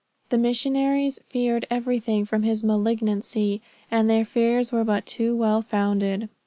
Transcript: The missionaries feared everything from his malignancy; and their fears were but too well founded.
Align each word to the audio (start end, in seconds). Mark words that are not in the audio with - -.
The 0.29 0.37
missionaries 0.39 1.19
feared 1.23 1.67
everything 1.69 2.25
from 2.25 2.41
his 2.41 2.63
malignancy; 2.63 3.61
and 3.91 4.09
their 4.09 4.25
fears 4.25 4.71
were 4.71 4.83
but 4.83 5.05
too 5.05 5.35
well 5.35 5.61
founded. 5.61 6.27